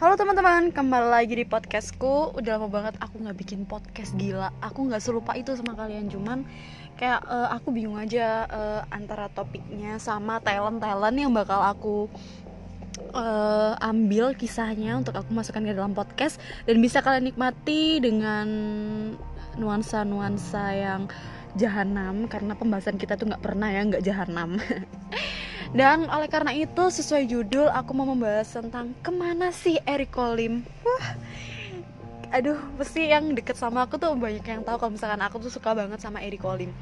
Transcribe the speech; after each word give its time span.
Halo 0.00 0.16
teman-teman, 0.16 0.72
kembali 0.72 1.12
lagi 1.12 1.36
di 1.36 1.44
podcastku. 1.44 2.32
Udah 2.32 2.56
lama 2.56 2.72
banget 2.72 2.96
aku 3.04 3.20
gak 3.20 3.36
bikin 3.36 3.68
podcast 3.68 4.16
gila. 4.16 4.48
Aku 4.64 4.88
gak 4.88 5.04
selupa 5.04 5.36
itu 5.36 5.52
sama 5.52 5.76
kalian 5.76 6.08
Cuman 6.08 6.48
kayak 6.96 7.20
uh, 7.28 7.52
aku 7.52 7.68
bingung 7.68 8.00
aja 8.00 8.48
uh, 8.48 8.80
Antara 8.88 9.28
topiknya 9.28 10.00
sama 10.00 10.40
talent-talent 10.40 11.20
yang 11.20 11.36
bakal 11.36 11.60
aku 11.60 12.08
uh, 13.12 13.76
ambil 13.84 14.32
kisahnya 14.32 14.96
Untuk 14.96 15.12
aku 15.12 15.36
masukkan 15.36 15.68
ke 15.68 15.76
dalam 15.76 15.92
podcast. 15.92 16.40
Dan 16.64 16.80
bisa 16.80 17.04
kalian 17.04 17.28
nikmati 17.28 18.00
dengan 18.00 18.48
nuansa-nuansa 19.60 20.80
yang 20.80 21.12
jahanam 21.60 22.24
Karena 22.24 22.56
pembahasan 22.56 22.96
kita 22.96 23.20
tuh 23.20 23.28
gak 23.28 23.44
pernah 23.44 23.68
ya 23.68 23.84
gak 23.84 24.00
jahanam 24.00 24.56
Dan 25.70 26.10
oleh 26.10 26.26
karena 26.26 26.50
itu 26.50 26.90
sesuai 26.90 27.30
judul 27.30 27.70
aku 27.70 27.94
mau 27.94 28.10
membahas 28.10 28.50
tentang 28.50 28.90
ke 29.06 29.10
mana 29.14 29.54
sih 29.54 29.78
Eric 29.86 30.10
Kolim. 30.10 30.66
Wah, 30.82 31.06
aduh 32.34 32.58
pasti 32.74 33.06
yang 33.06 33.30
deket 33.38 33.54
sama 33.54 33.86
aku 33.86 33.94
tuh 33.94 34.18
banyak 34.18 34.42
yang 34.42 34.66
tahu 34.66 34.82
kalau 34.82 34.92
misalkan 34.98 35.22
aku 35.22 35.38
tuh 35.38 35.52
suka 35.54 35.70
banget 35.78 36.02
sama 36.02 36.18
Eric 36.26 36.42
Kolim. 36.42 36.74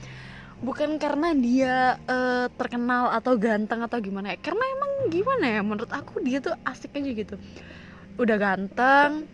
Bukan 0.64 0.96
karena 0.96 1.36
dia 1.36 2.00
uh, 2.08 2.48
terkenal 2.56 3.12
atau 3.12 3.36
ganteng 3.36 3.84
atau 3.84 4.00
gimana 4.00 4.34
ya, 4.34 4.38
karena 4.40 4.64
emang 4.64 4.90
gimana 5.12 5.44
ya 5.46 5.60
menurut 5.60 5.92
aku 5.92 6.24
dia 6.24 6.40
tuh 6.40 6.56
asik 6.64 6.96
aja 6.96 7.10
gitu. 7.12 7.36
Udah 8.16 8.40
ganteng, 8.40 9.28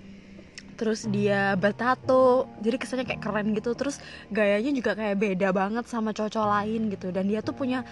terus 0.75 1.07
dia 1.07 1.55
bertato 1.55 2.51
jadi 2.59 2.77
kesannya 2.77 3.07
kayak 3.07 3.23
keren 3.23 3.55
gitu 3.55 3.73
terus 3.79 4.03
gayanya 4.35 4.75
juga 4.75 4.99
kayak 4.99 5.17
beda 5.17 5.49
banget 5.55 5.87
sama 5.87 6.11
cowok 6.11 6.35
lain 6.35 6.91
gitu 6.91 7.15
dan 7.15 7.31
dia 7.31 7.41
tuh 7.41 7.55
punya 7.55 7.87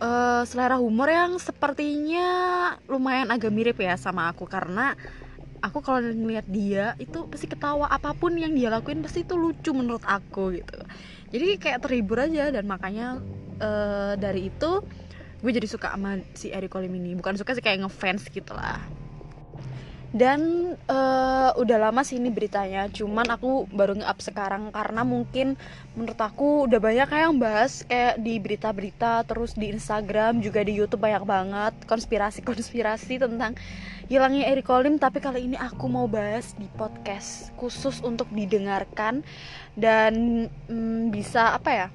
uh, 0.00 0.42
selera 0.48 0.80
humor 0.80 1.06
yang 1.06 1.36
sepertinya 1.36 2.28
lumayan 2.88 3.28
agak 3.30 3.52
mirip 3.52 3.78
ya 3.78 3.94
sama 4.00 4.32
aku 4.32 4.48
karena 4.48 4.96
aku 5.60 5.84
kalau 5.84 6.00
ngeliat 6.00 6.48
dia 6.48 6.96
itu 6.96 7.28
pasti 7.28 7.46
ketawa 7.46 7.86
apa 7.86 8.16
pun 8.16 8.32
yang 8.34 8.56
dia 8.56 8.72
lakuin 8.72 9.04
pasti 9.04 9.22
itu 9.22 9.36
lucu 9.36 9.70
menurut 9.76 10.02
aku 10.08 10.56
gitu. 10.56 10.80
Jadi 11.30 11.60
kayak 11.60 11.84
terhibur 11.84 12.18
aja 12.18 12.50
dan 12.50 12.64
makanya 12.66 13.20
uh, 13.60 14.16
dari 14.16 14.50
itu 14.50 14.82
gue 15.40 15.52
jadi 15.52 15.68
suka 15.68 15.96
sama 15.96 16.20
si 16.36 16.52
Eric 16.52 16.72
Kolim 16.72 16.92
ini 16.92 17.16
bukan 17.16 17.36
suka 17.36 17.56
sih 17.56 17.64
kayak 17.64 17.84
ngefans 17.86 18.28
gitu 18.28 18.52
lah 18.52 18.99
dan 20.10 20.74
uh, 20.90 21.54
udah 21.54 21.78
lama 21.78 22.02
sih 22.02 22.18
ini 22.18 22.34
beritanya. 22.34 22.90
Cuman 22.90 23.30
aku 23.30 23.70
baru 23.70 23.94
nge-up 23.94 24.18
sekarang 24.18 24.74
karena 24.74 25.06
mungkin 25.06 25.54
menurut 25.94 26.18
aku 26.18 26.66
udah 26.66 26.82
banyak 26.82 27.08
yang 27.14 27.38
bahas 27.38 27.86
kayak 27.86 28.18
di 28.18 28.42
berita-berita 28.42 29.22
terus 29.26 29.54
di 29.54 29.70
Instagram 29.70 30.42
juga 30.42 30.66
di 30.66 30.74
YouTube 30.74 31.02
banyak 31.02 31.22
banget 31.22 31.74
konspirasi-konspirasi 31.86 33.22
tentang 33.22 33.54
hilangnya 34.10 34.50
Eric 34.50 34.66
Kolim 34.66 34.98
tapi 34.98 35.22
kali 35.22 35.46
ini 35.46 35.54
aku 35.54 35.86
mau 35.86 36.10
bahas 36.10 36.58
di 36.58 36.66
podcast 36.74 37.54
khusus 37.54 38.02
untuk 38.02 38.26
didengarkan 38.34 39.22
dan 39.78 40.46
mm, 40.66 41.14
bisa 41.14 41.54
apa 41.54 41.70
ya 41.70 41.88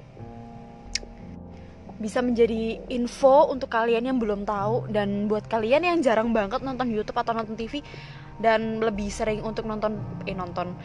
bisa 1.95 2.19
menjadi 2.19 2.79
info 2.91 3.47
untuk 3.47 3.71
kalian 3.71 4.11
yang 4.11 4.17
belum 4.19 4.43
tahu 4.43 4.91
dan 4.91 5.31
buat 5.31 5.47
kalian 5.47 5.87
yang 5.87 5.97
jarang 6.03 6.35
banget 6.35 6.59
nonton 6.59 6.91
YouTube 6.91 7.15
atau 7.15 7.31
nonton 7.31 7.55
TV 7.55 7.79
dan 8.35 8.83
lebih 8.83 9.07
sering 9.07 9.39
untuk 9.47 9.63
nonton 9.63 9.95
eh 10.27 10.35
nonton 10.35 10.75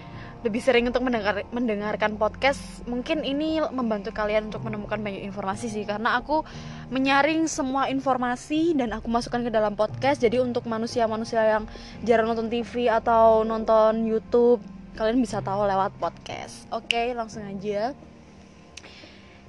lebih 0.40 0.62
sering 0.62 0.88
untuk 0.88 1.04
mendengar 1.04 1.44
mendengarkan 1.52 2.16
podcast 2.16 2.86
mungkin 2.88 3.26
ini 3.26 3.60
membantu 3.74 4.14
kalian 4.14 4.48
untuk 4.48 4.64
menemukan 4.64 4.96
banyak 4.96 5.26
informasi 5.28 5.68
sih. 5.68 5.84
Karena 5.84 6.16
aku 6.16 6.46
menyaring 6.88 7.44
semua 7.44 7.92
informasi 7.92 8.72
dan 8.72 8.96
aku 8.96 9.10
masukkan 9.10 9.44
ke 9.44 9.50
dalam 9.52 9.76
podcast. 9.76 10.22
Jadi 10.22 10.40
untuk 10.40 10.64
manusia-manusia 10.64 11.44
yang 11.44 11.64
jarang 12.06 12.32
nonton 12.32 12.48
TV 12.48 12.88
atau 12.88 13.44
nonton 13.44 14.08
YouTube 14.08 14.64
kalian 14.96 15.20
bisa 15.20 15.44
tahu 15.44 15.68
lewat 15.68 15.92
podcast. 16.00 16.64
Oke 16.72 17.12
langsung 17.12 17.44
aja 17.44 17.92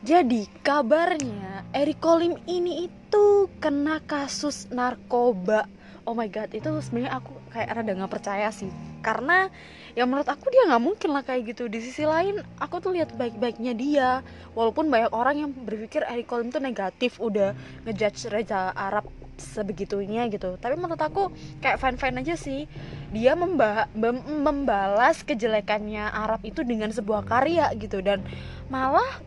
jadi 0.01 0.49
kabarnya 0.65 1.69
Eric 1.77 2.01
Kolim 2.01 2.33
ini 2.49 2.89
itu 2.89 3.45
kena 3.61 4.01
kasus 4.01 4.65
narkoba. 4.73 5.69
Oh 6.09 6.17
my 6.17 6.25
god, 6.25 6.49
itu 6.57 6.73
sebenarnya 6.81 7.21
aku 7.21 7.37
kayak 7.53 7.69
rada 7.69 7.93
nggak 7.93 8.09
percaya 8.09 8.49
sih. 8.49 8.73
Karena 9.05 9.45
ya 9.93 10.09
menurut 10.09 10.25
aku 10.25 10.49
dia 10.49 10.65
nggak 10.65 10.81
mungkin 10.81 11.13
lah 11.13 11.21
kayak 11.21 11.53
gitu. 11.53 11.69
Di 11.69 11.85
sisi 11.85 12.01
lain, 12.01 12.41
aku 12.57 12.81
tuh 12.81 12.97
lihat 12.97 13.13
baik-baiknya 13.13 13.77
dia. 13.77 14.09
Walaupun 14.57 14.89
banyak 14.89 15.13
orang 15.13 15.45
yang 15.45 15.49
berpikir 15.53 16.01
Eric 16.09 16.25
Kolim 16.25 16.49
itu 16.49 16.57
negatif, 16.57 17.21
udah 17.21 17.53
ngejudge 17.85 18.33
Reza 18.33 18.73
Arab 18.73 19.05
sebegitunya 19.37 20.25
gitu. 20.33 20.57
Tapi 20.57 20.81
menurut 20.81 20.97
aku 20.97 21.29
kayak 21.61 21.77
fine-fine 21.77 22.25
aja 22.25 22.33
sih. 22.33 22.65
Dia 23.13 23.37
memba 23.37 23.85
membalas 24.25 25.21
kejelekannya 25.21 26.09
Arab 26.09 26.41
itu 26.41 26.65
dengan 26.65 26.89
sebuah 26.89 27.21
karya 27.21 27.69
gitu 27.77 28.01
dan 28.01 28.25
malah 28.65 29.21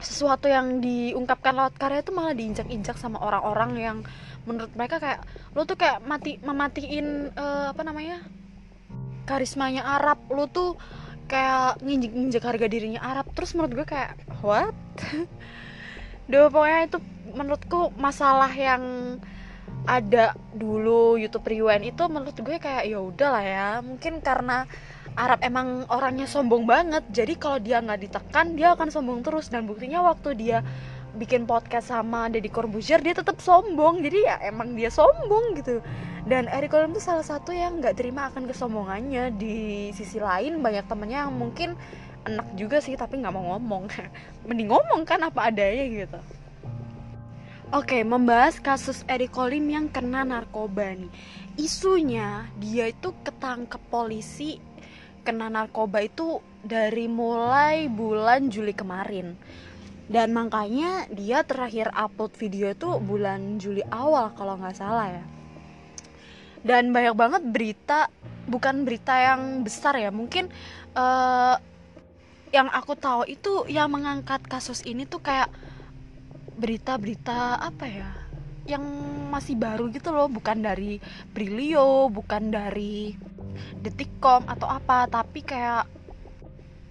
sesuatu 0.00 0.46
yang 0.46 0.80
diungkapkan 0.84 1.56
lewat 1.56 1.74
karya 1.80 2.00
itu 2.04 2.12
malah 2.12 2.36
diinjak-injak 2.36 2.96
sama 3.00 3.20
orang-orang 3.20 3.70
yang 3.76 3.96
menurut 4.46 4.70
mereka 4.78 5.02
kayak 5.02 5.20
lo 5.56 5.66
tuh 5.66 5.74
kayak 5.74 6.04
mati 6.06 6.38
mematiin 6.38 7.34
uh, 7.34 7.74
apa 7.74 7.82
namanya 7.82 8.22
karismanya 9.26 9.82
Arab. 9.82 10.22
Lo 10.30 10.46
tuh 10.46 10.78
kayak 11.26 11.82
nginjek-nginjek 11.82 12.44
harga 12.46 12.66
dirinya 12.70 13.02
Arab. 13.02 13.26
Terus 13.34 13.52
menurut 13.58 13.82
gue 13.82 13.86
kayak 13.86 14.14
what? 14.40 14.72
Duh 16.30 16.48
pokoknya 16.50 16.80
itu 16.86 16.98
menurutku 17.34 17.92
masalah 17.98 18.50
yang 18.54 19.16
ada 19.86 20.34
dulu 20.50 21.14
YouTube 21.14 21.46
Rewind 21.46 21.86
itu 21.86 22.02
menurut 22.10 22.34
gue 22.34 22.56
kayak 22.58 22.86
ya 22.86 22.98
udahlah 23.02 23.44
ya. 23.44 23.68
Mungkin 23.82 24.22
karena 24.22 24.66
Arab 25.16 25.40
emang 25.40 25.88
orangnya 25.88 26.28
sombong 26.28 26.68
banget. 26.68 27.00
Jadi 27.08 27.40
kalau 27.40 27.56
dia 27.56 27.80
nggak 27.80 28.00
ditekan 28.04 28.52
dia 28.52 28.76
akan 28.76 28.92
sombong 28.92 29.24
terus. 29.24 29.48
Dan 29.48 29.64
buktinya 29.64 30.04
waktu 30.04 30.36
dia 30.36 30.60
bikin 31.16 31.48
podcast 31.48 31.88
sama 31.88 32.28
Deddy 32.28 32.52
Corbuzier 32.52 33.00
dia 33.00 33.16
tetap 33.16 33.40
sombong. 33.40 34.04
Jadi 34.04 34.28
ya 34.28 34.36
emang 34.44 34.76
dia 34.76 34.92
sombong 34.92 35.56
gitu. 35.56 35.80
Dan 36.28 36.52
Eric 36.52 36.76
Colin 36.76 36.92
tuh 36.92 37.00
salah 37.00 37.24
satu 37.24 37.56
yang 37.56 37.80
nggak 37.80 37.96
terima 37.96 38.28
akan 38.28 38.44
kesombongannya. 38.44 39.32
Di 39.40 39.88
sisi 39.96 40.20
lain 40.20 40.60
banyak 40.60 40.84
temennya 40.84 41.24
yang 41.24 41.32
mungkin 41.32 41.72
enak 42.28 42.52
juga 42.52 42.84
sih 42.84 42.92
tapi 43.00 43.16
nggak 43.16 43.32
mau 43.32 43.56
ngomong. 43.56 43.88
Mending 44.46 44.68
ngomong 44.68 45.08
kan 45.08 45.24
apa 45.24 45.48
adanya 45.48 45.84
gitu. 45.88 46.20
Oke, 47.74 48.06
membahas 48.06 48.62
kasus 48.62 49.02
Eric 49.10 49.34
Kolim 49.34 49.66
yang 49.66 49.90
kena 49.90 50.22
narkoba 50.22 50.94
nih. 50.94 51.10
Isunya 51.58 52.46
dia 52.62 52.92
itu 52.92 53.10
ketangkep 53.26 53.80
polisi 53.90 54.62
kena 55.26 55.50
narkoba 55.50 56.06
itu 56.06 56.38
dari 56.62 57.10
mulai 57.10 57.90
bulan 57.90 58.46
Juli 58.46 58.70
kemarin. 58.70 59.34
Dan 60.06 60.30
makanya 60.30 61.10
dia 61.10 61.42
terakhir 61.42 61.90
upload 61.90 62.30
video 62.38 62.70
itu 62.70 63.02
bulan 63.02 63.58
Juli 63.58 63.82
awal 63.90 64.30
kalau 64.38 64.54
nggak 64.54 64.78
salah 64.78 65.10
ya. 65.10 65.24
Dan 66.62 66.94
banyak 66.94 67.14
banget 67.18 67.42
berita 67.42 68.06
bukan 68.46 68.86
berita 68.86 69.18
yang 69.18 69.66
besar 69.66 69.98
ya 69.98 70.14
mungkin 70.14 70.46
uh, 70.94 71.58
yang 72.54 72.70
aku 72.70 72.94
tahu 72.94 73.26
itu 73.26 73.66
yang 73.66 73.90
mengangkat 73.90 74.38
kasus 74.46 74.86
ini 74.86 75.02
tuh 75.02 75.18
kayak 75.18 75.50
berita-berita 76.56 77.58
apa 77.58 77.84
ya 77.90 78.10
yang 78.66 78.84
masih 79.30 79.58
baru 79.58 79.90
gitu 79.90 80.14
loh 80.14 80.30
bukan 80.30 80.62
dari 80.62 80.98
Brilio 81.34 82.10
bukan 82.10 82.50
dari 82.50 83.14
detikcom 83.82 84.46
atau 84.46 84.68
apa 84.70 85.06
tapi 85.10 85.42
kayak 85.42 85.96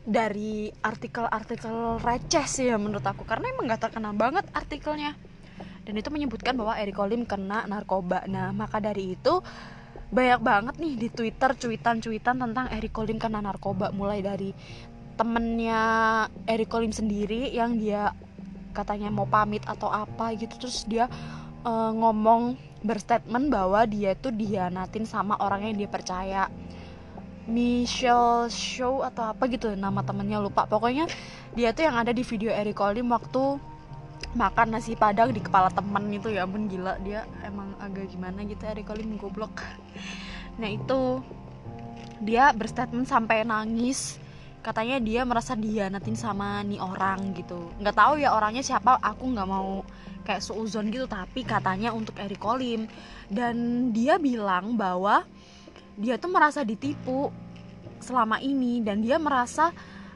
dari 0.05 0.69
artikel-artikel 0.69 1.97
receh 1.97 2.45
sih 2.45 2.69
ya 2.69 2.77
menurut 2.77 3.03
aku. 3.03 3.25
Karena 3.25 3.49
emang 3.49 3.65
gak 3.73 3.89
terkenal 3.89 4.13
banget 4.13 4.45
artikelnya. 4.53 5.17
Dan 5.85 5.97
itu 5.97 6.09
menyebutkan 6.13 6.53
bahwa 6.53 6.77
Eric 6.77 6.97
Kolim 6.97 7.25
kena 7.25 7.65
narkoba. 7.65 8.25
Nah 8.29 8.53
maka 8.53 8.77
dari 8.77 9.17
itu 9.17 9.41
banyak 10.13 10.41
banget 10.45 10.75
nih 10.77 10.93
di 10.97 11.07
Twitter 11.09 11.57
cuitan-cuitan 11.57 12.37
tentang 12.37 12.69
Eric 12.69 12.93
Kolim 12.93 13.17
kena 13.17 13.41
narkoba. 13.41 13.89
Mulai 13.93 14.21
dari 14.21 14.53
temennya 15.17 15.81
Eric 16.45 16.69
Kolim 16.69 16.93
sendiri 16.93 17.49
yang 17.49 17.77
dia 17.77 18.13
katanya 18.77 19.09
mau 19.09 19.25
pamit 19.25 19.65
atau 19.65 19.89
apa 19.89 20.33
gitu. 20.37 20.53
Terus 20.57 20.85
dia 20.85 21.09
uh, 21.65 21.91
ngomong 21.91 22.55
berstatement 22.85 23.49
bahwa 23.49 23.81
dia 23.89 24.13
tuh 24.13 24.29
dihianatin 24.29 25.09
sama 25.09 25.35
orang 25.41 25.65
yang 25.67 25.75
dia 25.75 25.89
percaya. 25.89 26.47
Michelle 27.45 28.49
Show 28.49 29.05
atau 29.05 29.29
apa 29.29 29.45
gitu 29.49 29.73
nama 29.77 30.01
temennya 30.01 30.41
lupa. 30.41 30.65
Pokoknya 30.65 31.05
dia 31.53 31.73
tuh 31.73 31.85
yang 31.85 31.97
ada 31.97 32.09
di 32.09 32.25
video 32.25 32.49
Eric 32.49 32.81
Olim 32.81 33.13
waktu 33.13 33.61
makan 34.33 34.73
nasi 34.73 34.97
padang 34.97 35.29
di 35.29 35.41
kepala 35.41 35.69
temen 35.69 36.09
itu. 36.09 36.33
Ya 36.33 36.49
ampun 36.49 36.65
gila. 36.65 36.97
Dia 37.05 37.29
emang 37.45 37.77
agak 37.77 38.09
gimana 38.09 38.41
gitu 38.49 38.65
Eric 38.65 38.89
Olim 38.89 39.17
goblok. 39.21 39.61
Nah 40.57 40.69
itu 40.73 41.21
dia 42.17 42.49
berstatement 42.49 43.05
sampai 43.05 43.45
nangis 43.45 44.17
katanya 44.65 44.97
dia 44.97 45.21
merasa 45.21 45.53
dihianatin 45.53 46.17
sama 46.17 46.65
nih 46.65 46.81
orang 46.81 47.37
gitu. 47.37 47.69
Nggak 47.77 47.93
tahu 47.93 48.13
ya 48.17 48.33
orangnya 48.33 48.65
siapa 48.65 48.97
aku 48.97 49.37
nggak 49.37 49.45
mau 49.45 49.85
kayak 50.25 50.41
suuzon 50.41 50.89
gitu 50.89 51.05
tapi 51.05 51.45
katanya 51.45 51.93
untuk 51.93 52.17
Eric 52.17 52.41
Kolim. 52.41 52.89
Dan 53.29 53.89
dia 53.93 54.17
bilang 54.17 54.73
bahwa 54.73 55.21
dia 56.01 56.17
tuh 56.17 56.33
merasa 56.33 56.65
ditipu 56.65 57.29
selama 58.01 58.41
ini 58.41 58.81
dan 58.81 59.05
dia 59.05 59.21
merasa 59.21 59.69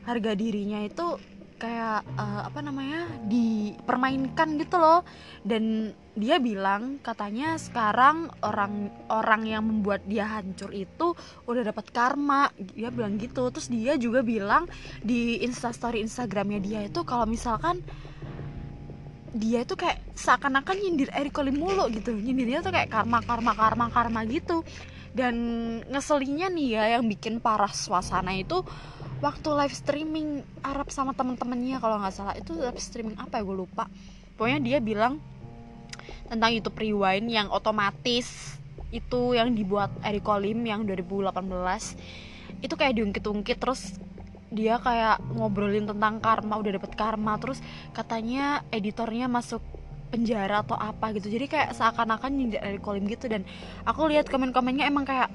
harga 0.09 0.33
dirinya 0.33 0.81
itu 0.81 1.21
kayak 1.59 2.07
uh, 2.15 2.47
apa 2.47 2.59
namanya 2.63 3.05
dipermainkan 3.27 4.55
gitu 4.57 4.79
loh. 4.79 5.03
Dan 5.43 5.91
dia 6.15 6.39
bilang 6.39 6.97
katanya 7.03 7.59
sekarang 7.59 8.31
orang 8.41 8.89
orang 9.11 9.43
yang 9.43 9.63
membuat 9.67 10.07
dia 10.07 10.25
hancur 10.25 10.71
itu 10.71 11.13
udah 11.45 11.63
dapat 11.67 11.91
karma. 11.91 12.49
Dia 12.55 12.89
bilang 12.89 13.19
gitu. 13.19 13.51
Terus 13.51 13.67
dia 13.67 13.99
juga 13.99 14.23
bilang 14.23 14.65
di 15.03 15.43
instastory 15.43 15.99
instagramnya 15.99 16.59
dia 16.63 16.79
itu 16.87 17.03
kalau 17.03 17.27
misalkan 17.27 17.83
dia 19.29 19.61
itu 19.61 19.77
kayak 19.77 20.01
seakan-akan 20.17 20.73
nyindir 20.81 21.13
Eric 21.13 21.37
Colim 21.37 21.59
mulu 21.59 21.85
gitu. 21.93 22.15
Nyindirnya 22.15 22.65
tuh 22.65 22.73
kayak 22.73 22.89
karma 22.89 23.21
karma 23.21 23.53
karma 23.53 23.85
karma 23.93 24.23
gitu. 24.25 24.63
Dan 25.09 25.35
ngeselinnya 25.89 26.47
nih 26.53 26.67
ya 26.77 26.83
yang 26.97 27.05
bikin 27.09 27.41
parah 27.41 27.69
suasana 27.69 28.33
itu 28.37 28.61
waktu 29.19 29.49
live 29.51 29.75
streaming 29.75 30.43
Arab 30.63 30.87
sama 30.91 31.11
temen-temennya 31.11 31.83
kalau 31.83 31.99
nggak 31.99 32.13
salah. 32.15 32.35
Itu 32.35 32.55
live 32.55 32.79
streaming 32.79 33.19
apa 33.19 33.39
ya? 33.39 33.43
Gue 33.43 33.57
lupa. 33.67 33.87
Pokoknya 34.39 34.59
dia 34.63 34.77
bilang 34.79 35.19
tentang 36.31 36.51
YouTube 36.55 36.79
Rewind 36.79 37.27
yang 37.27 37.51
otomatis 37.51 38.55
itu 38.89 39.37
yang 39.37 39.53
dibuat 39.53 39.93
Eric 40.01 40.25
Colim 40.25 40.65
yang 40.65 40.81
2018 40.87 41.35
itu 42.65 42.73
kayak 42.73 42.93
diungkit-ungkit 42.97 43.57
terus 43.61 44.01
dia 44.49 44.81
kayak 44.81 45.21
ngobrolin 45.37 45.85
tentang 45.85 46.17
karma 46.17 46.57
udah 46.57 46.81
dapet 46.81 46.91
karma. 46.97 47.37
Terus 47.37 47.61
katanya 47.93 48.65
editornya 48.73 49.29
masuk 49.29 49.61
penjara 50.09 50.65
atau 50.65 50.73
apa 50.73 51.13
gitu. 51.13 51.29
Jadi 51.29 51.45
kayak 51.45 51.77
seakan-akan 51.77 52.31
nyindir 52.33 52.61
Eriko 52.65 52.91
Colim 52.91 53.05
gitu. 53.05 53.29
Dan 53.29 53.45
aku 53.85 54.09
lihat 54.09 54.25
komen-komennya 54.25 54.89
emang 54.89 55.05
kayak 55.05 55.29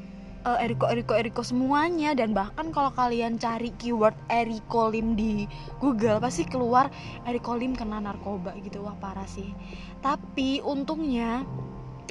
uh, 0.45 0.61
Eriko 0.61 0.87
Eriko 0.87 1.13
Eriko 1.17 1.43
semuanya. 1.43 2.13
Dan 2.13 2.37
bahkan 2.37 2.71
kalau 2.71 2.93
kalian 2.93 3.41
cari 3.41 3.73
keyword 3.81 4.15
Eriko 4.29 4.93
Lim 4.93 5.17
di 5.17 5.49
Google 5.81 6.21
pasti 6.21 6.45
keluar 6.47 6.93
Eriko 7.25 7.57
Lim 7.57 7.75
kena 7.75 7.99
narkoba 7.99 8.55
gitu. 8.61 8.85
Wah 8.85 8.95
parah 9.01 9.27
sih. 9.27 9.51
Tapi 10.05 10.61
untungnya 10.61 11.43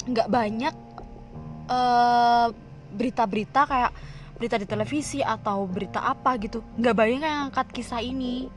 nggak 0.04 0.28
banyak 0.28 0.76
uh, 1.70 2.50
berita-berita 2.94 3.62
kayak 3.66 3.92
berita 4.34 4.60
di 4.60 4.68
televisi 4.68 5.20
atau 5.22 5.70
berita 5.70 6.04
apa 6.04 6.36
gitu. 6.42 6.66
Nggak 6.76 6.96
banyak 6.98 7.22
yang 7.22 7.42
angkat 7.54 7.70
kisah 7.72 8.02
ini. 8.02 8.50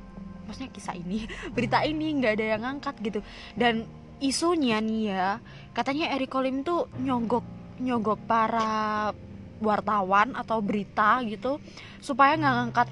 Maksudnya 0.48 0.70
kisah 0.72 0.94
ini? 0.94 1.26
Berita 1.54 1.82
ini 1.82 2.22
nggak 2.22 2.32
ada 2.38 2.46
yang 2.54 2.62
angkat 2.64 2.94
gitu. 3.02 3.20
Dan 3.58 3.86
isunya 4.16 4.80
nih 4.80 5.12
ya 5.12 5.28
katanya 5.76 6.16
Eric 6.16 6.32
Colim 6.32 6.64
tuh 6.64 6.88
nyogok 7.04 7.44
nyogok 7.84 8.16
para 8.24 9.12
wartawan 9.60 10.36
atau 10.36 10.60
berita 10.60 11.20
gitu 11.24 11.58
supaya 12.04 12.36
nggak 12.36 12.54
ngangkat 12.60 12.88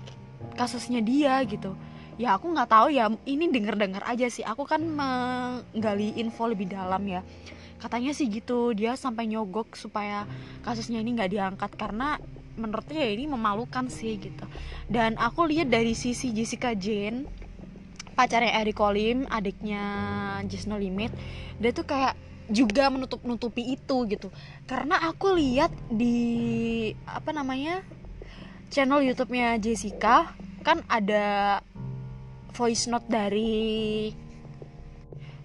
kasusnya 0.56 1.00
dia 1.04 1.40
gitu. 1.44 1.76
Ya 2.14 2.38
aku 2.38 2.54
nggak 2.54 2.70
tahu 2.70 2.94
ya 2.94 3.10
ini 3.26 3.50
denger 3.50 3.74
dengar 3.74 4.02
aja 4.06 4.30
sih. 4.30 4.46
Aku 4.46 4.62
kan 4.64 4.80
menggali 4.80 6.14
info 6.14 6.46
lebih 6.46 6.70
dalam 6.70 7.02
ya. 7.04 7.26
Katanya 7.82 8.14
sih 8.14 8.30
gitu 8.30 8.72
dia 8.72 8.94
sampai 8.94 9.28
nyogok 9.28 9.74
supaya 9.76 10.24
kasusnya 10.64 11.02
ini 11.02 11.18
nggak 11.18 11.30
diangkat 11.34 11.70
karena 11.74 12.16
menurutnya 12.54 13.02
ya 13.02 13.10
ini 13.18 13.26
memalukan 13.26 13.90
sih 13.90 14.16
gitu. 14.16 14.46
Dan 14.86 15.18
aku 15.18 15.50
lihat 15.50 15.68
dari 15.68 15.92
sisi 15.92 16.30
Jessica 16.30 16.72
Jane 16.72 17.26
pacarnya 18.14 18.62
Eric 18.62 18.78
Colim 18.78 19.26
adiknya 19.26 19.82
Just 20.46 20.70
No 20.70 20.78
Limit 20.78 21.10
dia 21.58 21.74
tuh 21.74 21.82
kayak 21.82 22.14
juga 22.48 22.92
menutup 22.92 23.24
nutupi 23.24 23.72
itu 23.72 23.96
gitu. 24.08 24.28
Karena 24.68 25.00
aku 25.08 25.32
lihat 25.36 25.72
di 25.88 26.16
apa 27.08 27.32
namanya 27.32 27.80
channel 28.68 29.00
YouTube-nya 29.00 29.56
Jessica 29.60 30.36
kan 30.64 30.84
ada 30.88 31.60
voice 32.52 32.88
note 32.88 33.08
dari 33.08 34.10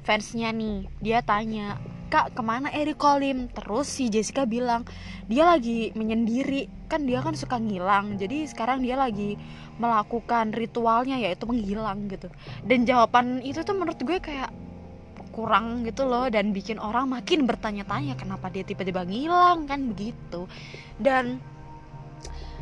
fansnya 0.03 0.51
nih. 0.51 0.87
Dia 0.99 1.19
tanya 1.23 1.79
kak 2.09 2.33
ke 2.33 2.41
mana 2.41 2.73
Eric 2.73 2.97
Colim 2.97 3.53
terus 3.53 3.85
si 3.85 4.09
Jessica 4.09 4.43
bilang 4.43 4.83
dia 5.29 5.47
lagi 5.47 5.95
menyendiri. 5.95 6.67
Kan 6.89 7.05
dia 7.05 7.21
kan 7.21 7.37
suka 7.37 7.61
ngilang 7.61 8.17
jadi 8.17 8.49
sekarang 8.49 8.81
dia 8.81 8.97
lagi 8.97 9.37
melakukan 9.79 10.51
ritualnya 10.51 11.15
yaitu 11.15 11.47
menghilang 11.47 12.11
gitu. 12.11 12.27
Dan 12.65 12.83
jawaban 12.83 13.39
itu 13.45 13.63
tuh 13.63 13.77
menurut 13.77 14.01
gue 14.01 14.19
kayak 14.19 14.51
kurang 15.39 15.87
gitu 15.87 16.03
loh 16.03 16.27
dan 16.27 16.51
bikin 16.51 16.75
orang 16.83 17.07
makin 17.07 17.47
bertanya-tanya 17.47 18.19
kenapa 18.19 18.51
dia 18.51 18.67
tiba-tiba 18.67 19.07
ngilang 19.07 19.63
kan 19.63 19.87
begitu. 19.87 20.51
Dan 20.99 21.39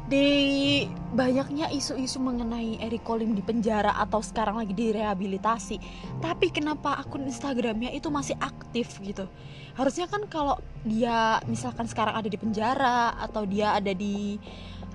di 0.07 0.87
banyaknya 1.11 1.67
isu-isu 1.67 2.21
mengenai 2.23 2.79
Eric 2.79 3.03
Colim 3.03 3.35
di 3.35 3.43
penjara 3.43 3.91
atau 3.99 4.23
sekarang 4.23 4.55
lagi 4.55 4.71
direhabilitasi 4.71 5.75
tapi 6.23 6.47
kenapa 6.47 6.95
akun 6.95 7.27
Instagramnya 7.27 7.91
itu 7.91 8.07
masih 8.07 8.39
aktif 8.39 9.03
gitu? 9.03 9.27
Harusnya 9.75 10.07
kan 10.07 10.23
kalau 10.31 10.55
dia 10.87 11.43
misalkan 11.49 11.91
sekarang 11.91 12.15
ada 12.15 12.29
di 12.31 12.39
penjara 12.39 13.19
atau 13.19 13.43
dia 13.43 13.75
ada 13.75 13.91
di 13.91 14.39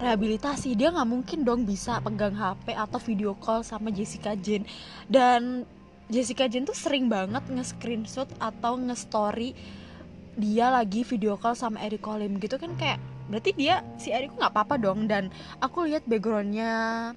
rehabilitasi 0.00 0.81
dia 0.81 0.88
nggak 0.88 1.08
mungkin 1.08 1.44
dong 1.44 1.69
bisa 1.69 2.00
pegang 2.00 2.32
HP 2.32 2.73
atau 2.73 2.99
video 2.99 3.37
call 3.37 3.61
sama 3.61 3.93
Jessica 3.93 4.32
Jane. 4.32 4.64
Dan 5.05 5.69
Jessica 6.12 6.44
Jane 6.44 6.68
tuh 6.68 6.76
sering 6.76 7.08
banget 7.08 7.40
nge-screenshot 7.48 8.28
atau 8.36 8.76
nge-story 8.76 9.56
dia 10.36 10.68
lagi 10.68 11.08
video 11.08 11.40
call 11.40 11.56
sama 11.56 11.80
Eric 11.80 12.04
Colim 12.04 12.36
gitu 12.36 12.60
kan 12.60 12.76
kayak 12.76 13.00
berarti 13.32 13.56
dia 13.56 13.80
si 13.96 14.12
Eriko 14.12 14.36
nggak 14.36 14.52
apa-apa 14.52 14.76
dong. 14.76 15.08
Dan 15.08 15.32
aku 15.64 15.88
lihat 15.88 16.04
backgroundnya 16.04 17.12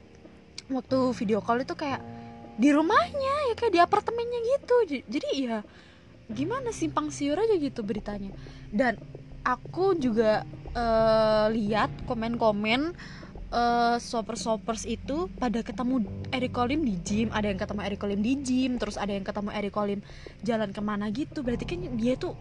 waktu 0.72 0.98
video 1.12 1.44
call 1.44 1.68
itu 1.68 1.76
kayak 1.76 2.00
di 2.56 2.72
rumahnya 2.72 3.52
ya 3.52 3.54
kayak 3.60 3.74
di 3.76 3.82
apartemennya 3.84 4.40
gitu. 4.56 4.76
Jadi 5.12 5.30
ya 5.44 5.60
gimana 6.32 6.72
simpang 6.72 7.12
siur 7.12 7.36
aja 7.36 7.56
gitu 7.60 7.84
beritanya. 7.84 8.32
Dan 8.72 8.96
aku 9.44 10.00
juga 10.00 10.48
uh, 10.72 11.52
lihat 11.52 11.92
komen-komen 12.08 12.96
uh, 13.56 13.96
sopers-sopers 13.98 14.84
itu 14.84 15.32
pada 15.40 15.64
ketemu 15.64 16.04
Eric 16.36 16.52
Colim 16.52 16.84
di 16.84 17.00
gym 17.00 17.32
ada 17.32 17.48
yang 17.48 17.58
ketemu 17.58 17.82
Eric 17.88 18.00
Colim 18.04 18.20
di 18.20 18.34
gym 18.44 18.76
terus 18.76 19.00
ada 19.00 19.16
yang 19.16 19.24
ketemu 19.24 19.50
Eric 19.56 19.74
Colim 19.74 20.00
jalan 20.44 20.70
ke 20.76 20.82
mana 20.84 21.08
gitu. 21.10 21.40
Berarti 21.42 21.64
kan 21.64 21.80
dia 21.96 22.20
tuh 22.20 22.36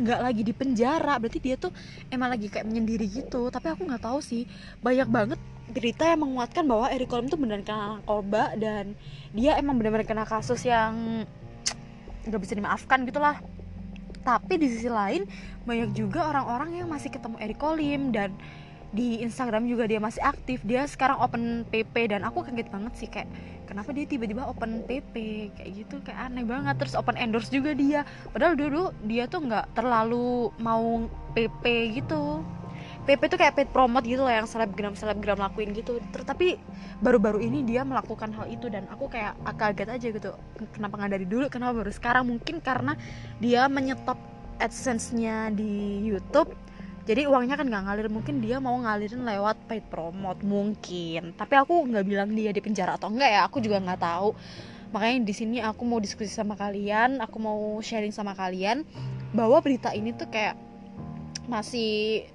nggak 0.00 0.20
lagi 0.22 0.42
di 0.46 0.54
penjara 0.54 1.18
berarti 1.18 1.42
dia 1.42 1.58
tuh 1.58 1.74
emang 2.08 2.30
lagi 2.30 2.46
kayak 2.46 2.70
menyendiri 2.70 3.10
gitu. 3.10 3.50
Tapi 3.50 3.66
aku 3.74 3.82
nggak 3.90 4.02
tahu 4.06 4.22
sih 4.22 4.46
banyak 4.80 5.10
banget 5.10 5.40
berita 5.70 6.02
yang 6.06 6.26
menguatkan 6.26 6.66
bahwa 6.66 6.86
Eric 6.90 7.10
Colm 7.10 7.26
tuh 7.30 7.38
benar 7.38 7.62
kena 7.62 7.98
narkoba 7.98 8.54
dan 8.58 8.94
dia 9.34 9.54
emang 9.58 9.78
benar-benar 9.78 10.06
kena 10.06 10.24
kasus 10.26 10.66
yang 10.66 11.26
nggak 12.26 12.40
bisa 12.40 12.54
dimaafkan 12.54 13.02
gitulah. 13.04 13.42
Tapi 14.20 14.60
di 14.60 14.68
sisi 14.68 14.86
lain 14.86 15.24
banyak 15.64 15.96
juga 15.96 16.28
orang-orang 16.28 16.84
yang 16.84 16.88
masih 16.92 17.08
ketemu 17.08 17.40
Eric 17.40 17.58
Colim 17.58 18.12
dan 18.12 18.36
di 18.90 19.22
Instagram 19.22 19.70
juga 19.70 19.86
dia 19.86 20.02
masih 20.02 20.18
aktif. 20.22 20.62
Dia 20.66 20.82
sekarang 20.86 21.22
open 21.22 21.62
PP 21.70 22.10
dan 22.10 22.26
aku 22.26 22.42
kaget 22.42 22.68
banget 22.70 22.92
sih 22.98 23.06
kayak 23.06 23.30
kenapa 23.70 23.94
dia 23.94 24.02
tiba-tiba 24.06 24.42
open 24.50 24.82
PP 24.82 25.14
kayak 25.54 25.70
gitu 25.86 26.02
kayak 26.02 26.30
aneh 26.30 26.42
banget. 26.42 26.74
Terus 26.78 26.98
open 26.98 27.14
endorse 27.14 27.54
juga 27.54 27.70
dia. 27.74 28.02
Padahal 28.34 28.58
dulu 28.58 28.90
dia 29.06 29.30
tuh 29.30 29.46
nggak 29.46 29.78
terlalu 29.78 30.50
mau 30.58 31.06
PP 31.38 31.64
gitu. 32.02 32.42
PP 33.00 33.32
tuh 33.32 33.38
kayak 33.40 33.54
paid 33.56 33.70
promote 33.72 34.04
gitu 34.04 34.22
loh 34.26 34.34
yang 34.34 34.44
selebgram 34.50 34.98
selebgram 34.98 35.38
lakuin 35.38 35.70
gitu. 35.70 36.02
Terus 36.10 36.26
tapi 36.26 36.58
baru-baru 36.98 37.40
ini 37.40 37.62
dia 37.62 37.86
melakukan 37.86 38.34
hal 38.34 38.50
itu 38.50 38.66
dan 38.68 38.90
aku 38.90 39.06
kayak 39.06 39.38
kaget 39.54 39.88
aja 39.88 40.06
gitu. 40.10 40.30
Kenapa 40.74 40.98
nggak 40.98 41.12
dari 41.14 41.26
dulu 41.30 41.46
kenapa 41.46 41.78
baru 41.80 41.94
sekarang? 41.94 42.26
Mungkin 42.26 42.58
karena 42.58 42.98
dia 43.38 43.70
menyetop 43.70 44.18
adsense-nya 44.60 45.48
di 45.54 46.04
YouTube 46.04 46.52
jadi 47.08 47.24
uangnya 47.24 47.56
kan 47.56 47.64
nggak 47.64 47.84
ngalir 47.88 48.08
mungkin 48.12 48.44
dia 48.44 48.60
mau 48.60 48.76
ngalirin 48.76 49.24
lewat 49.24 49.56
paid 49.64 49.84
promote 49.88 50.44
mungkin. 50.44 51.32
Tapi 51.32 51.54
aku 51.56 51.88
nggak 51.88 52.04
bilang 52.04 52.30
dia 52.36 52.52
di 52.52 52.60
penjara 52.60 53.00
atau 53.00 53.08
enggak 53.08 53.30
ya 53.32 53.40
aku 53.48 53.64
juga 53.64 53.80
nggak 53.80 54.00
tahu. 54.00 54.36
Makanya 54.92 55.16
di 55.24 55.34
sini 55.34 55.56
aku 55.64 55.82
mau 55.86 56.02
diskusi 56.02 56.30
sama 56.30 56.58
kalian 56.58 57.22
aku 57.24 57.36
mau 57.40 57.80
sharing 57.80 58.12
sama 58.12 58.36
kalian 58.36 58.84
bahwa 59.32 59.62
berita 59.64 59.94
ini 59.96 60.12
tuh 60.12 60.28
kayak 60.28 60.58
masih 61.48 62.26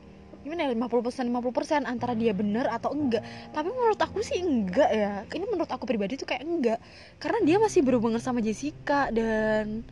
gimana 0.46 0.70
ya 0.70 0.78
50% 0.78 1.26
50% 1.34 1.90
antara 1.90 2.14
dia 2.14 2.34
bener 2.34 2.70
atau 2.70 2.94
enggak. 2.94 3.22
Tapi 3.54 3.70
menurut 3.70 3.98
aku 4.02 4.22
sih 4.22 4.42
enggak 4.42 4.90
ya. 4.90 5.14
Ini 5.30 5.46
menurut 5.46 5.70
aku 5.70 5.86
pribadi 5.86 6.18
tuh 6.18 6.30
kayak 6.30 6.42
enggak. 6.42 6.80
Karena 7.22 7.42
dia 7.46 7.58
masih 7.58 7.82
berhubungan 7.86 8.22
sama 8.22 8.42
Jessica 8.46 9.10
dan 9.14 9.86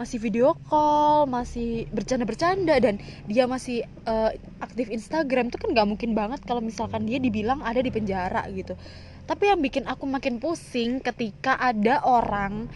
masih 0.00 0.16
video 0.16 0.56
call 0.64 1.28
masih 1.28 1.84
bercanda-bercanda 1.92 2.80
dan 2.80 2.96
dia 3.28 3.44
masih 3.44 3.84
uh, 4.08 4.32
aktif 4.64 4.88
Instagram 4.88 5.52
itu 5.52 5.60
kan 5.60 5.76
nggak 5.76 5.88
mungkin 5.92 6.16
banget 6.16 6.40
kalau 6.48 6.64
misalkan 6.64 7.04
dia 7.04 7.20
dibilang 7.20 7.60
ada 7.60 7.84
di 7.84 7.92
penjara 7.92 8.48
gitu. 8.48 8.80
Tapi 9.28 9.52
yang 9.52 9.60
bikin 9.60 9.84
aku 9.84 10.08
makin 10.08 10.40
pusing 10.40 11.04
ketika 11.04 11.60
ada 11.60 12.00
orang 12.00 12.72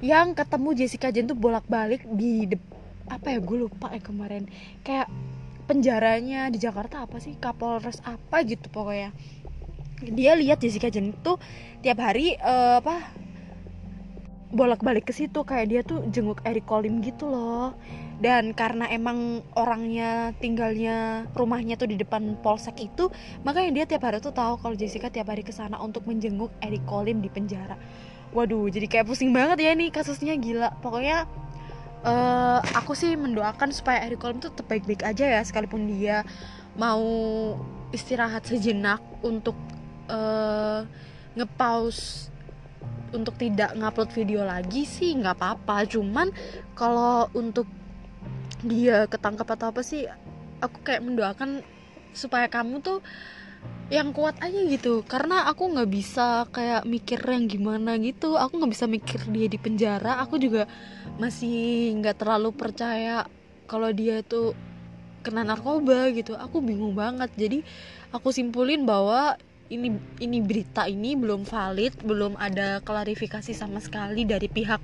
yang 0.00 0.32
ketemu 0.32 0.72
Jessica 0.72 1.12
Jen 1.12 1.28
tuh 1.28 1.36
bolak-balik 1.36 2.08
di 2.16 2.48
apa 3.12 3.36
ya 3.36 3.38
gue 3.44 3.68
lupa 3.68 3.92
ya 3.92 4.00
kemarin. 4.00 4.48
Kayak 4.80 5.12
penjaranya 5.68 6.48
di 6.48 6.56
Jakarta 6.56 7.04
apa 7.04 7.20
sih 7.20 7.36
Kapolres 7.36 8.00
apa 8.08 8.40
gitu 8.48 8.72
pokoknya. 8.72 9.12
Dia 10.00 10.32
lihat 10.32 10.64
Jessica 10.64 10.88
Jen 10.88 11.12
itu 11.12 11.36
tiap 11.84 12.00
hari 12.00 12.40
uh, 12.40 12.80
apa 12.80 13.27
bolak-balik 14.48 15.04
ke 15.04 15.12
situ 15.12 15.44
kayak 15.44 15.66
dia 15.68 15.80
tuh 15.84 16.08
jenguk 16.08 16.40
Eric 16.44 16.64
Colim 16.64 17.04
gitu 17.04 17.28
loh. 17.28 17.76
Dan 18.18 18.50
karena 18.50 18.90
emang 18.90 19.46
orangnya 19.54 20.34
tinggalnya 20.42 21.28
rumahnya 21.38 21.78
tuh 21.78 21.86
di 21.86 21.94
depan 21.94 22.34
polsek 22.42 22.82
itu 22.82 23.06
makanya 23.46 23.70
dia 23.70 23.84
tiap 23.94 24.10
hari 24.10 24.18
tuh 24.18 24.34
tahu 24.34 24.58
kalau 24.58 24.74
Jessica 24.74 25.06
tiap 25.06 25.30
hari 25.30 25.46
ke 25.46 25.54
sana 25.54 25.78
untuk 25.78 26.02
menjenguk 26.08 26.50
Eric 26.58 26.82
Colim 26.88 27.22
di 27.22 27.30
penjara. 27.30 27.78
Waduh 28.34 28.66
jadi 28.68 28.90
kayak 28.90 29.06
pusing 29.06 29.30
banget 29.30 29.62
ya 29.62 29.70
nih 29.76 29.94
kasusnya 29.94 30.34
gila. 30.34 30.74
Pokoknya 30.82 31.30
uh, 32.02 32.58
aku 32.74 32.98
sih 32.98 33.14
mendoakan 33.14 33.70
supaya 33.70 34.02
Eric 34.02 34.18
Colim 34.18 34.42
tuh 34.42 34.50
tetap 34.50 34.66
baik-baik 34.66 35.06
aja 35.06 35.38
ya 35.38 35.40
sekalipun 35.46 35.86
dia 35.86 36.26
mau 36.74 37.04
istirahat 37.94 38.44
sejenak 38.44 39.00
untuk 39.22 39.54
uh, 40.10 40.82
ngepause 41.38 42.34
untuk 43.12 43.36
tidak 43.40 43.72
ngupload 43.76 44.10
video 44.12 44.44
lagi 44.44 44.84
sih 44.84 45.16
nggak 45.16 45.36
apa-apa. 45.38 45.88
Cuman 45.88 46.32
kalau 46.76 47.28
untuk 47.32 47.68
dia 48.64 49.06
ketangkap 49.06 49.46
atau 49.54 49.70
apa 49.70 49.80
sih 49.86 50.04
aku 50.58 50.82
kayak 50.82 51.06
mendoakan 51.06 51.62
supaya 52.10 52.50
kamu 52.50 52.82
tuh 52.82 52.98
yang 53.88 54.12
kuat 54.12 54.36
aja 54.44 54.60
gitu. 54.68 55.00
Karena 55.08 55.48
aku 55.48 55.72
nggak 55.72 55.90
bisa 55.90 56.44
kayak 56.52 56.84
mikir 56.84 57.20
yang 57.24 57.48
gimana 57.48 57.96
gitu. 57.96 58.36
Aku 58.36 58.60
nggak 58.60 58.72
bisa 58.76 58.86
mikir 58.86 59.20
dia 59.32 59.46
di 59.48 59.58
penjara. 59.58 60.20
Aku 60.24 60.36
juga 60.36 60.68
masih 61.16 61.96
nggak 61.98 62.20
terlalu 62.20 62.52
percaya 62.52 63.24
kalau 63.64 63.88
dia 63.92 64.20
itu 64.20 64.52
kena 65.24 65.42
narkoba 65.44 66.12
gitu. 66.12 66.36
Aku 66.36 66.60
bingung 66.60 66.92
banget. 66.92 67.32
Jadi 67.34 67.64
aku 68.12 68.32
simpulin 68.32 68.84
bahwa 68.84 69.40
ini 69.68 70.00
ini 70.24 70.38
berita 70.40 70.88
ini 70.88 71.12
belum 71.12 71.44
valid, 71.44 72.00
belum 72.00 72.40
ada 72.40 72.80
klarifikasi 72.80 73.52
sama 73.52 73.84
sekali 73.84 74.24
dari 74.24 74.48
pihak 74.48 74.80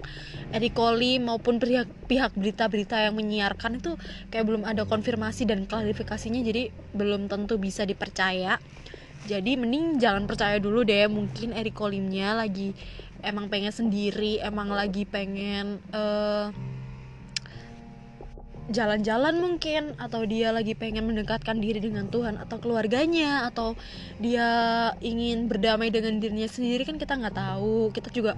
Erikoli 0.52 1.16
maupun 1.16 1.56
pihak 1.56 1.88
pihak 2.04 2.36
berita-berita 2.36 3.00
yang 3.00 3.16
menyiarkan 3.16 3.80
itu 3.80 3.96
kayak 4.28 4.44
belum 4.44 4.68
ada 4.68 4.84
konfirmasi 4.84 5.48
dan 5.48 5.64
klarifikasinya 5.64 6.44
jadi 6.44 6.68
belum 6.92 7.32
tentu 7.32 7.56
bisa 7.56 7.88
dipercaya. 7.88 8.60
Jadi 9.24 9.56
mending 9.56 9.96
jangan 9.96 10.28
percaya 10.28 10.60
dulu 10.60 10.84
deh, 10.84 11.08
mungkin 11.08 11.56
Erikolimnya 11.56 12.36
lagi 12.36 12.76
emang 13.24 13.48
pengen 13.48 13.72
sendiri, 13.72 14.44
emang 14.44 14.68
lagi 14.68 15.08
pengen 15.08 15.80
uh, 15.96 16.52
jalan-jalan 18.72 19.36
mungkin 19.36 19.92
atau 20.00 20.24
dia 20.24 20.48
lagi 20.48 20.72
pengen 20.72 21.04
mendekatkan 21.04 21.60
diri 21.60 21.84
dengan 21.84 22.08
Tuhan 22.08 22.40
atau 22.40 22.56
keluarganya 22.56 23.44
atau 23.44 23.76
dia 24.16 24.48
ingin 25.04 25.52
berdamai 25.52 25.92
dengan 25.92 26.16
dirinya 26.16 26.48
sendiri 26.48 26.88
kan 26.88 26.96
kita 26.96 27.12
nggak 27.20 27.36
tahu. 27.36 27.92
Kita 27.92 28.08
juga 28.08 28.32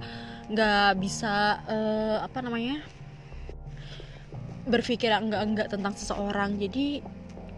nggak 0.51 0.99
bisa 0.99 1.63
uh, 1.63 2.17
apa 2.27 2.43
namanya 2.43 2.83
berpikir 4.67 5.15
enggak 5.15 5.41
enggak 5.47 5.67
tentang 5.71 5.95
seseorang. 5.95 6.59
Jadi 6.59 6.99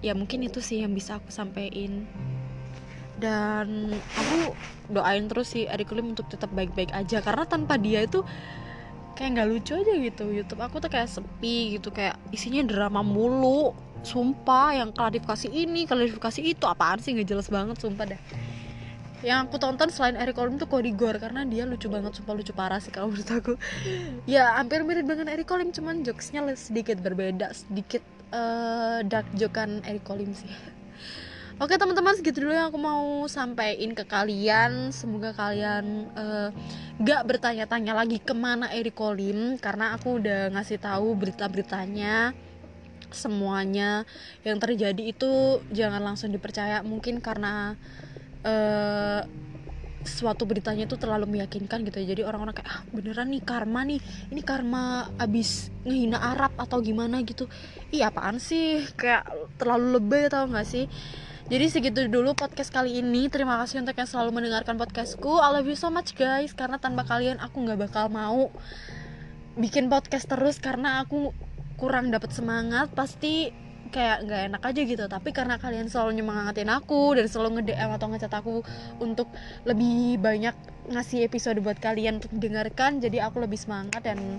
ya 0.05 0.13
mungkin 0.13 0.45
itu 0.45 0.61
sih 0.61 0.85
yang 0.85 0.93
bisa 0.93 1.17
aku 1.17 1.33
sampaikan. 1.33 2.05
Dan 3.19 3.91
aku 4.15 4.55
doain 4.87 5.27
terus 5.27 5.51
sih 5.51 5.67
Adik 5.67 5.91
untuk 5.91 6.29
tetap 6.29 6.53
baik-baik 6.53 6.93
aja. 6.93 7.19
Karena 7.19 7.43
tanpa 7.49 7.75
dia 7.75 8.05
itu 8.05 8.23
kayak 9.19 9.35
nggak 9.35 9.49
lucu 9.51 9.75
aja 9.75 9.93
gitu 9.99 10.23
YouTube. 10.31 10.63
Aku 10.63 10.79
tuh 10.79 10.87
kayak 10.87 11.11
sepi 11.11 11.75
gitu 11.75 11.91
kayak 11.91 12.15
isinya 12.31 12.63
drama 12.63 13.03
mulu. 13.03 13.75
Sumpah 13.99 14.79
yang 14.79 14.95
klarifikasi 14.95 15.51
ini 15.51 15.83
klarifikasi 15.83 16.39
itu 16.39 16.63
apaan 16.63 17.03
sih? 17.03 17.11
Nggak 17.11 17.27
jelas 17.27 17.47
banget 17.51 17.75
sumpah 17.83 18.15
dah 18.15 18.21
yang 19.19 19.47
aku 19.47 19.59
tonton 19.59 19.91
selain 19.91 20.15
Eric 20.15 20.39
Colim 20.39 20.55
tuh 20.55 20.67
Cody 20.71 20.95
Gore 20.95 21.19
karena 21.19 21.43
dia 21.43 21.67
lucu 21.67 21.91
banget 21.91 22.15
sumpah 22.15 22.33
lucu 22.39 22.55
parah 22.55 22.79
sih 22.79 22.91
kalau 22.91 23.11
menurut 23.11 23.27
aku. 23.27 23.53
Ya 24.33 24.55
hampir 24.55 24.83
mirip 24.87 25.03
dengan 25.03 25.27
Eric 25.27 25.51
Colim 25.51 25.75
cuman 25.75 26.07
jokesnya 26.07 26.45
sedikit 26.55 27.03
berbeda 27.03 27.51
sedikit 27.51 27.99
uh, 28.31 29.03
dark 29.03 29.27
jokean 29.35 29.83
Eric 29.83 30.07
Colim 30.07 30.31
sih 30.31 30.47
Oke 31.59 31.75
teman-teman 31.75 32.15
segitu 32.15 32.47
dulu 32.47 32.55
yang 32.55 32.71
aku 32.71 32.79
mau 32.79 33.27
sampaikan 33.27 33.91
ke 33.91 34.07
kalian. 34.07 34.95
Semoga 34.95 35.35
kalian 35.35 36.07
uh, 36.15 36.55
gak 37.03 37.27
bertanya-tanya 37.27 37.99
lagi 37.99 38.15
ke 38.23 38.31
mana 38.31 38.71
Eric 38.71 38.95
Colim 38.95 39.59
Karena 39.59 39.91
aku 39.91 40.23
udah 40.23 40.55
ngasih 40.55 40.79
tahu 40.79 41.19
berita-beritanya. 41.19 42.31
Semuanya 43.11 44.07
yang 44.47 44.55
terjadi 44.55 45.03
itu 45.03 45.59
jangan 45.75 45.99
langsung 45.99 46.31
dipercaya. 46.31 46.79
Mungkin 46.79 47.19
karena 47.19 47.75
uh, 48.47 49.27
suatu 50.07 50.47
beritanya 50.47 50.87
itu 50.87 50.95
terlalu 50.95 51.27
meyakinkan 51.27 51.83
gitu 51.83 51.99
ya. 51.99 52.15
Jadi 52.15 52.23
orang-orang 52.23 52.55
kayak 52.55 52.71
ah 52.71 52.81
beneran 52.95 53.35
nih 53.35 53.43
karma 53.43 53.83
nih. 53.83 53.99
Ini 54.31 54.41
karma 54.47 55.11
abis 55.19 55.75
ngehina 55.83 56.23
Arab 56.23 56.55
atau 56.55 56.79
gimana 56.79 57.19
gitu. 57.27 57.51
Iya 57.91 58.15
apaan 58.15 58.39
sih? 58.39 58.87
Kayak 58.95 59.27
terlalu 59.59 59.99
lebay 59.99 60.31
tau 60.31 60.47
gak 60.47 60.63
sih 60.63 60.87
jadi 61.49 61.65
segitu 61.65 62.05
dulu 62.05 62.37
podcast 62.37 62.69
kali 62.69 63.01
ini. 63.01 63.25
Terima 63.25 63.57
kasih 63.57 63.81
untuk 63.81 63.97
yang 63.97 64.05
selalu 64.05 64.37
mendengarkan 64.37 64.77
podcastku. 64.77 65.41
I 65.41 65.49
love 65.49 65.65
you 65.65 65.73
so 65.73 65.89
much 65.89 66.13
guys. 66.13 66.53
Karena 66.53 66.77
tanpa 66.77 67.09
kalian 67.09 67.41
aku 67.41 67.65
nggak 67.65 67.89
bakal 67.89 68.05
mau 68.13 68.53
bikin 69.57 69.89
podcast 69.89 70.29
terus 70.29 70.61
karena 70.61 71.01
aku 71.01 71.33
kurang 71.81 72.13
dapat 72.13 72.37
semangat. 72.37 72.93
Pasti 72.93 73.49
kayak 73.89 74.29
nggak 74.29 74.41
enak 74.53 74.61
aja 74.61 74.81
gitu 74.85 75.05
tapi 75.09 75.33
karena 75.33 75.57
kalian 75.57 75.89
selalu 75.89 76.21
nyemangatin 76.21 76.69
aku 76.69 77.17
dan 77.17 77.25
selalu 77.25 77.57
nge 77.57 77.73
DM 77.73 77.89
atau 77.97 78.07
ngechat 78.13 78.33
aku 78.37 78.61
untuk 79.01 79.33
lebih 79.65 80.21
banyak 80.21 80.53
ngasih 80.93 81.25
episode 81.25 81.57
buat 81.65 81.81
kalian 81.81 82.21
untuk 82.21 82.29
dengarkan 82.37 83.01
jadi 83.01 83.25
aku 83.25 83.41
lebih 83.41 83.57
semangat 83.57 84.05
dan 84.05 84.37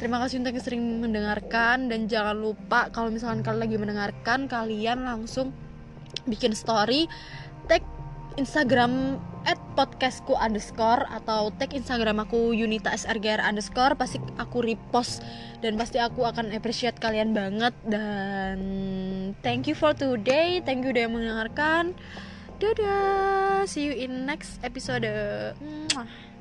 terima 0.00 0.24
kasih 0.24 0.40
untuk 0.40 0.56
yang 0.56 0.64
sering 0.64 1.04
mendengarkan 1.04 1.92
dan 1.92 2.08
jangan 2.08 2.32
lupa 2.32 2.88
kalau 2.88 3.12
misalkan 3.12 3.44
kalian 3.44 3.60
lagi 3.60 3.76
mendengarkan 3.76 4.48
kalian 4.48 5.04
langsung 5.04 5.52
bikin 6.26 6.54
story 6.54 7.10
tag 7.66 7.82
Instagram 8.40 9.20
at 9.42 9.58
podcastku 9.74 10.32
underscore 10.38 11.04
atau 11.10 11.50
tag 11.58 11.74
Instagram 11.74 12.22
aku 12.22 12.54
Yunita 12.54 12.94
SRGR 12.94 13.42
underscore 13.42 13.98
pasti 13.98 14.22
aku 14.38 14.62
repost 14.62 15.20
dan 15.60 15.74
pasti 15.74 15.98
aku 15.98 16.22
akan 16.22 16.54
appreciate 16.54 16.96
kalian 17.02 17.34
banget. 17.34 17.74
Dan 17.84 18.58
thank 19.42 19.66
you 19.66 19.76
for 19.76 19.92
today 19.92 20.62
thank 20.62 20.86
you 20.86 20.94
udah 20.94 21.10
mendengarkan. 21.10 21.92
Dadah 22.62 23.66
see 23.66 23.90
you 23.90 23.94
in 23.94 24.24
next 24.24 24.62
episode. 24.62 25.04
Mwah. 25.58 26.31